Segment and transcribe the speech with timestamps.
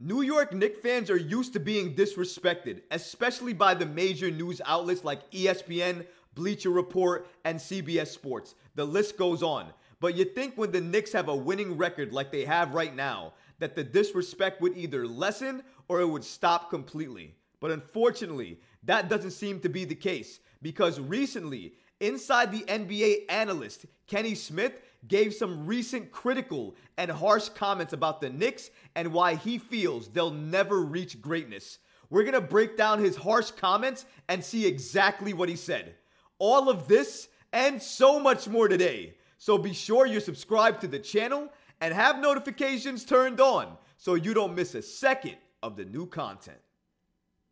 [0.00, 5.02] New York Knicks fans are used to being disrespected, especially by the major news outlets
[5.02, 8.54] like ESPN, Bleacher Report, and CBS Sports.
[8.76, 9.72] The list goes on.
[9.98, 13.32] But you think when the Knicks have a winning record like they have right now,
[13.58, 17.34] that the disrespect would either lessen or it would stop completely.
[17.58, 23.86] But unfortunately, that doesn't seem to be the case because recently, inside the NBA analyst
[24.06, 29.58] Kenny Smith gave some recent critical and harsh comments about the Knicks and why he
[29.58, 31.78] feels they'll never reach greatness.
[32.10, 35.94] We're going to break down his harsh comments and see exactly what he said.
[36.38, 39.14] All of this and so much more today.
[39.38, 41.48] So be sure you're subscribed to the channel
[41.80, 46.58] and have notifications turned on so you don't miss a second of the new content.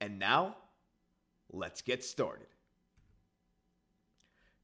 [0.01, 0.57] And now,
[1.53, 2.47] let's get started.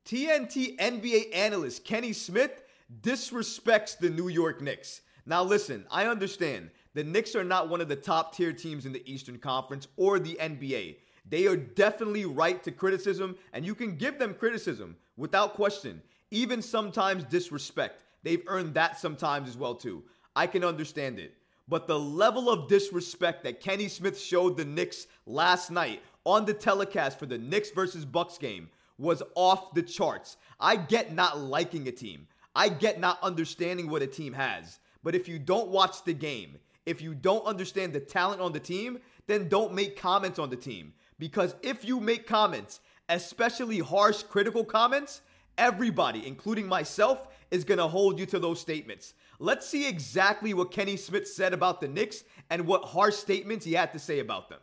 [0.04, 2.61] TNT NBA analyst Kenny Smith
[3.00, 5.02] disrespects the New York Knicks.
[5.24, 8.92] Now, listen, I understand the Knicks are not one of the top tier teams in
[8.92, 10.96] the Eastern Conference or the NBA.
[11.28, 16.60] They are definitely right to criticism, and you can give them criticism without question, even
[16.60, 18.02] sometimes disrespect.
[18.22, 20.02] They've earned that sometimes as well too.
[20.34, 21.34] I can understand it.
[21.68, 26.54] But the level of disrespect that Kenny Smith showed the Knicks last night on the
[26.54, 30.36] telecast for the Knicks versus Bucks game was off the charts.
[30.60, 32.26] I get not liking a team.
[32.54, 34.78] I get not understanding what a team has.
[35.02, 38.60] But if you don't watch the game, if you don't understand the talent on the
[38.60, 40.92] team, then don't make comments on the team.
[41.18, 45.22] Because if you make comments, especially harsh, critical comments,
[45.58, 49.14] everybody, including myself, is going to hold you to those statements.
[49.38, 53.74] Let's see exactly what Kenny Smith said about the Knicks and what harsh statements he
[53.74, 54.60] had to say about them.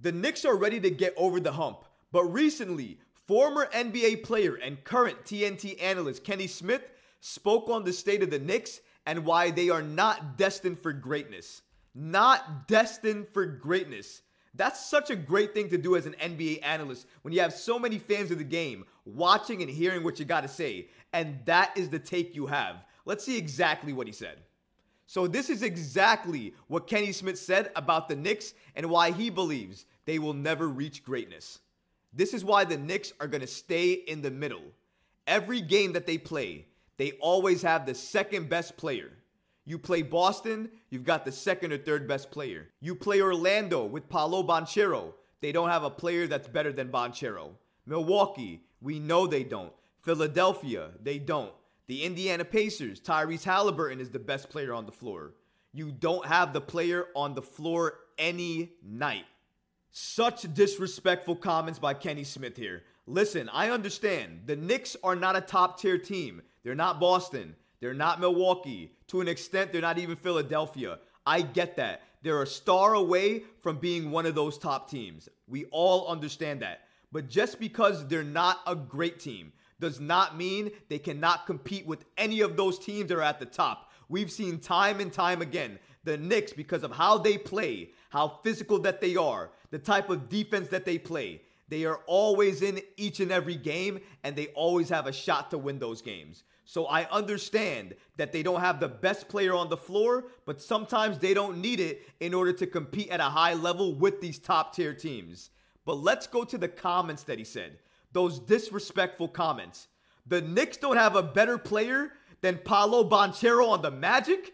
[0.00, 4.82] The Knicks are ready to get over the hump, but recently, former NBA player and
[4.84, 6.82] current TNT analyst Kenny Smith
[7.22, 11.62] spoke on the state of the Knicks and why they are not destined for greatness.
[11.94, 14.22] Not destined for greatness.
[14.54, 17.78] That's such a great thing to do as an NBA analyst when you have so
[17.78, 20.88] many fans of the game watching and hearing what you got to say.
[21.12, 22.84] And that is the take you have.
[23.04, 24.38] Let's see exactly what he said.
[25.06, 29.84] So, this is exactly what Kenny Smith said about the Knicks and why he believes
[30.06, 31.60] they will never reach greatness.
[32.12, 34.62] This is why the Knicks are going to stay in the middle.
[35.26, 36.66] Every game that they play,
[37.02, 39.10] they always have the second best player.
[39.64, 42.68] You play Boston, you've got the second or third best player.
[42.80, 47.54] You play Orlando with Paolo Banchero, they don't have a player that's better than Banchero.
[47.86, 49.72] Milwaukee, we know they don't.
[50.02, 51.52] Philadelphia, they don't.
[51.88, 55.32] The Indiana Pacers, Tyrese Haliburton is the best player on the floor.
[55.72, 59.24] You don't have the player on the floor any night.
[59.90, 62.84] Such disrespectful comments by Kenny Smith here.
[63.08, 64.42] Listen, I understand.
[64.46, 66.42] The Knicks are not a top tier team.
[66.64, 67.54] They're not Boston.
[67.80, 68.92] They're not Milwaukee.
[69.08, 70.98] To an extent, they're not even Philadelphia.
[71.26, 72.02] I get that.
[72.22, 75.28] They're a star away from being one of those top teams.
[75.48, 76.82] We all understand that.
[77.10, 82.04] But just because they're not a great team does not mean they cannot compete with
[82.16, 83.90] any of those teams that are at the top.
[84.08, 88.78] We've seen time and time again the Knicks, because of how they play, how physical
[88.80, 93.20] that they are, the type of defense that they play, they are always in each
[93.20, 96.44] and every game and they always have a shot to win those games.
[96.66, 101.18] So I understand that they don't have the best player on the floor, but sometimes
[101.18, 104.76] they don't need it in order to compete at a high level with these top
[104.76, 105.48] tier teams.
[105.86, 107.78] But let's go to the comments that he said.
[108.12, 109.88] Those disrespectful comments.
[110.26, 112.12] The Knicks don't have a better player
[112.42, 114.52] than Paolo Banchero on the Magic?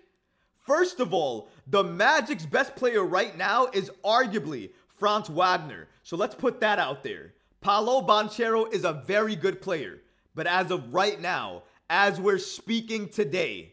[0.55, 5.89] First of all, the Magic's best player right now is arguably Franz Wagner.
[6.03, 7.35] So let's put that out there.
[7.61, 10.01] Paolo Banchero is a very good player.
[10.35, 13.73] But as of right now, as we're speaking today,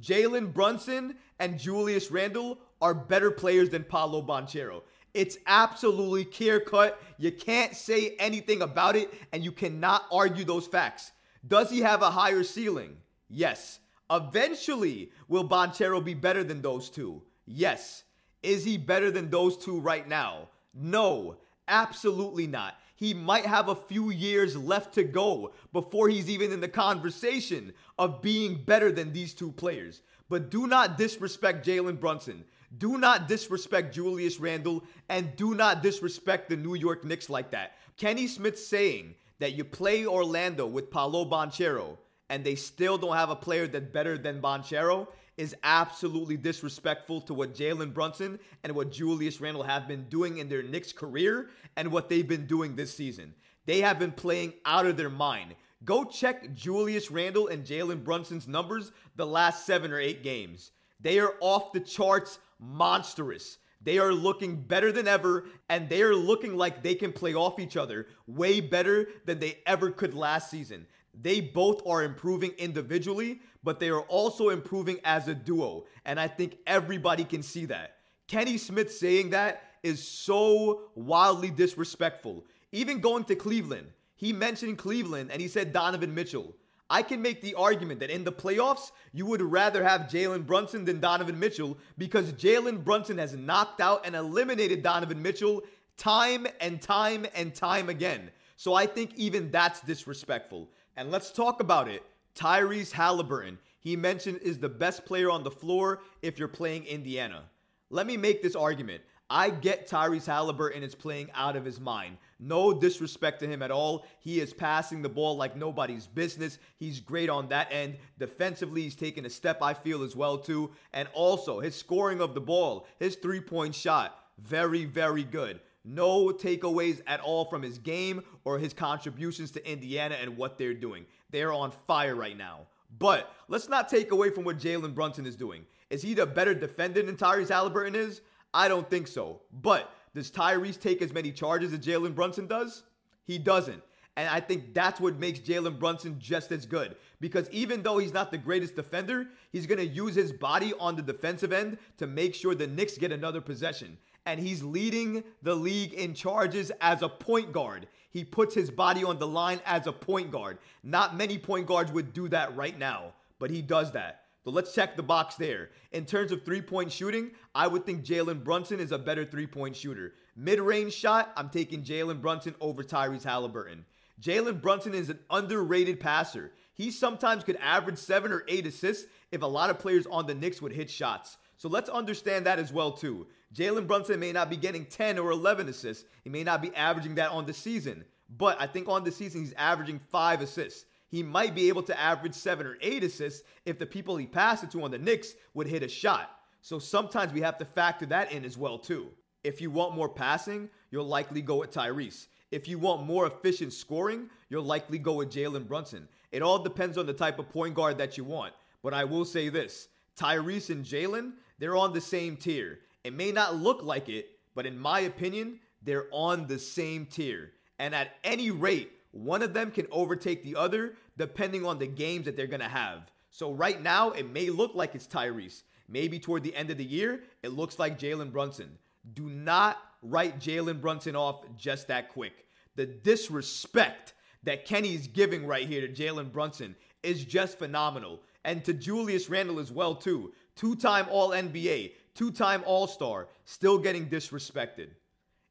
[0.00, 4.82] Jalen Brunson and Julius Randle are better players than Paolo Banchero.
[5.14, 7.00] It's absolutely clear cut.
[7.18, 11.12] You can't say anything about it, and you cannot argue those facts.
[11.46, 12.96] Does he have a higher ceiling?
[13.28, 13.78] Yes.
[14.10, 17.22] Eventually, will Banchero be better than those two?
[17.46, 18.04] Yes.
[18.42, 20.48] Is he better than those two right now?
[20.76, 21.36] No,
[21.66, 22.74] absolutely not.
[22.96, 27.72] He might have a few years left to go before he's even in the conversation
[27.98, 30.02] of being better than these two players.
[30.28, 32.44] But do not disrespect Jalen Brunson.
[32.76, 37.76] Do not disrespect Julius Randle and do not disrespect the New York Knicks like that.
[37.96, 41.96] Kenny Smith saying that you play Orlando with Paolo Banchero
[42.28, 45.06] and they still don't have a player that's better than Banchero
[45.36, 50.48] is absolutely disrespectful to what Jalen Brunson and what Julius Randle have been doing in
[50.48, 53.34] their Knicks career and what they've been doing this season.
[53.66, 55.54] They have been playing out of their mind.
[55.84, 60.70] Go check Julius Randle and Jalen Brunson's numbers the last seven or eight games.
[61.00, 63.58] They are off the charts monstrous.
[63.82, 67.60] They are looking better than ever, and they are looking like they can play off
[67.60, 70.86] each other way better than they ever could last season.
[71.20, 75.86] They both are improving individually, but they are also improving as a duo.
[76.04, 77.96] And I think everybody can see that.
[78.28, 82.44] Kenny Smith saying that is so wildly disrespectful.
[82.72, 86.54] Even going to Cleveland, he mentioned Cleveland and he said Donovan Mitchell.
[86.88, 90.84] I can make the argument that in the playoffs, you would rather have Jalen Brunson
[90.84, 95.62] than Donovan Mitchell because Jalen Brunson has knocked out and eliminated Donovan Mitchell
[95.96, 98.30] time and time and time again.
[98.56, 100.70] So I think even that's disrespectful.
[100.96, 102.02] And let's talk about it.
[102.34, 107.44] Tyrese Haliburton, he mentioned, is the best player on the floor if you're playing Indiana.
[107.90, 109.02] Let me make this argument.
[109.28, 112.16] I get Tyrese Haliburton is playing out of his mind.
[112.38, 114.06] No disrespect to him at all.
[114.20, 116.58] He is passing the ball like nobody's business.
[116.76, 117.96] He's great on that end.
[118.18, 120.70] Defensively, he's taking a step, I feel, as well, too.
[120.92, 125.60] And also, his scoring of the ball, his three point shot, very, very good.
[125.86, 130.74] No takeaways at all from his game or his contributions to Indiana and what they're
[130.74, 131.06] doing.
[131.30, 132.66] They're on fire right now.
[132.98, 135.64] But let's not take away from what Jalen Brunson is doing.
[135.88, 138.20] Is he the better defender than Tyrese Haliburton is?
[138.52, 139.42] I don't think so.
[139.52, 142.82] But does Tyrese take as many charges as Jalen Brunson does?
[143.24, 143.82] He doesn't.
[144.16, 146.96] And I think that's what makes Jalen Brunson just as good.
[147.20, 150.96] Because even though he's not the greatest defender, he's going to use his body on
[150.96, 155.54] the defensive end to make sure the Knicks get another possession and he's leading the
[155.54, 157.86] league in charges as a point guard.
[158.10, 160.58] He puts his body on the line as a point guard.
[160.82, 164.22] Not many point guards would do that right now, but he does that.
[164.44, 165.70] So let's check the box there.
[165.92, 169.46] In terms of three point shooting, I would think Jalen Brunson is a better three
[169.46, 170.14] point shooter.
[170.36, 173.80] Mid range shot, I'm taking Jalen Brunson over Tyrese Haliburton.
[174.20, 176.52] Jalen Brunson is an underrated passer.
[176.76, 180.34] He sometimes could average seven or eight assists if a lot of players on the
[180.34, 181.38] Knicks would hit shots.
[181.56, 183.26] So let's understand that as well too.
[183.54, 186.04] Jalen Brunson may not be getting 10 or 11 assists.
[186.22, 188.04] He may not be averaging that on the season.
[188.28, 190.84] But I think on the season he's averaging 5 assists.
[191.08, 194.62] He might be able to average 7 or 8 assists if the people he passed
[194.62, 196.30] it to on the Knicks would hit a shot.
[196.60, 199.08] So sometimes we have to factor that in as well too.
[199.44, 202.26] If you want more passing, you'll likely go with Tyrese.
[202.50, 206.08] If you want more efficient scoring, you'll likely go with Jalen Brunson.
[206.30, 208.52] It all depends on the type of point guard that you want.
[208.82, 212.80] But I will say this Tyrese and Jalen, they're on the same tier.
[213.04, 217.52] It may not look like it, but in my opinion, they're on the same tier.
[217.78, 222.26] And at any rate, one of them can overtake the other depending on the games
[222.26, 223.10] that they're going to have.
[223.30, 225.62] So right now, it may look like it's Tyrese.
[225.88, 228.78] Maybe toward the end of the year, it looks like Jalen Brunson.
[229.14, 232.46] Do not write Jalen Brunson off just that quick.
[232.76, 238.22] The disrespect that Kenny's giving right here to Jalen Brunson is just phenomenal.
[238.44, 240.32] And to Julius Randle as well, too.
[240.54, 244.90] Two-time All-NBA, two-time All-Star, still getting disrespected.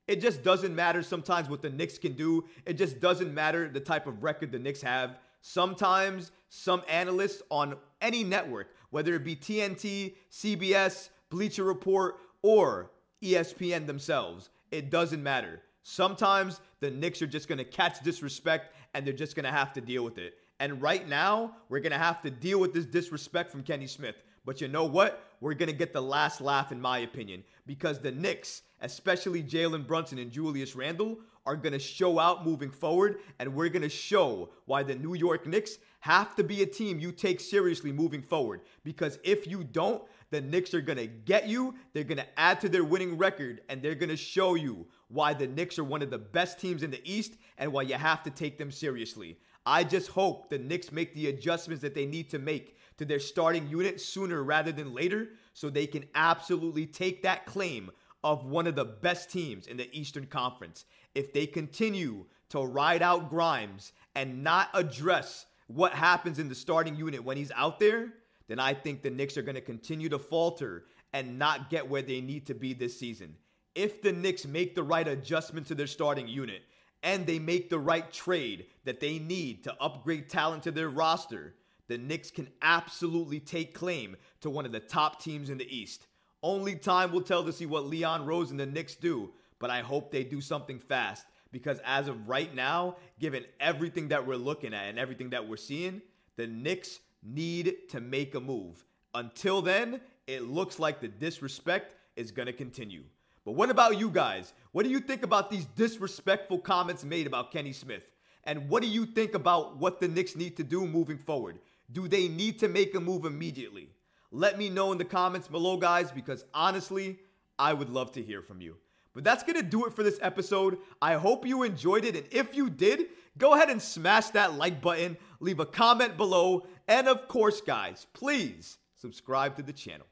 [0.08, 2.46] It just doesn't matter sometimes what the Knicks can do.
[2.66, 5.18] It just doesn't matter the type of record the Knicks have.
[5.42, 12.92] Sometimes some analysts on any network, whether it be TNT, CBS, Bleacher Report, or
[13.34, 15.62] ESPN themselves, it doesn't matter.
[15.84, 19.74] Sometimes the Knicks are just going to catch disrespect and they're just going to have
[19.74, 20.36] to deal with it.
[20.60, 24.16] And right now, we're going to have to deal with this disrespect from Kenny Smith.
[24.46, 25.24] But you know what?
[25.42, 29.86] We're going to get the last laugh, in my opinion, because the Knicks, especially Jalen
[29.86, 33.20] Brunson and Julius Randle, are going to show out moving forward.
[33.40, 37.00] And we're going to show why the New York Knicks have to be a team
[37.00, 38.62] you take seriously moving forward.
[38.84, 41.76] Because if you don't, the Knicks are going to get you.
[41.94, 45.34] They're going to add to their winning record, and they're going to show you why
[45.34, 48.24] the Knicks are one of the best teams in the East and why you have
[48.24, 49.38] to take them seriously.
[49.66, 53.20] I just hope the Knicks make the adjustments that they need to make to their
[53.20, 57.92] starting unit sooner rather than later so they can absolutely take that claim
[58.26, 60.86] of one of the best teams in the Eastern Conference.
[61.14, 66.96] If they continue to ride out Grimes and not address what happens in the starting
[66.96, 68.14] unit when he's out there,
[68.48, 72.02] then I think the Knicks are going to continue to falter and not get where
[72.02, 73.36] they need to be this season.
[73.76, 76.64] If the Knicks make the right adjustment to their starting unit
[77.04, 81.54] and they make the right trade that they need to upgrade talent to their roster,
[81.88, 86.08] the Knicks can absolutely take claim to one of the top teams in the East.
[86.46, 89.82] Only time will tell to see what Leon Rose and the Knicks do, but I
[89.82, 94.72] hope they do something fast because as of right now, given everything that we're looking
[94.72, 96.04] at and everything that we're seeing,
[96.36, 98.86] the Knicks need to make a move.
[99.16, 103.02] Until then, it looks like the disrespect is going to continue.
[103.44, 104.54] But what about you guys?
[104.72, 108.04] What do you think about these disrespectful comments made about Kenny Smith?
[108.44, 111.58] And what do you think about what the Knicks need to do moving forward?
[111.92, 113.90] Do they need to make a move immediately?
[114.32, 117.20] Let me know in the comments below, guys, because honestly,
[117.58, 118.78] I would love to hear from you.
[119.14, 120.78] But that's going to do it for this episode.
[121.02, 122.16] I hope you enjoyed it.
[122.16, 126.68] And if you did, go ahead and smash that like button, leave a comment below,
[126.88, 130.08] and of course, guys, please subscribe to the channel.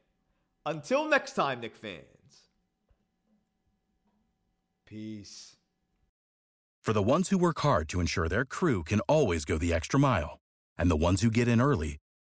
[0.65, 2.03] Until next time, Nick fans.
[4.85, 5.57] Peace.
[6.81, 9.99] For the ones who work hard to ensure their crew can always go the extra
[9.99, 10.39] mile,
[10.77, 11.97] and the ones who get in early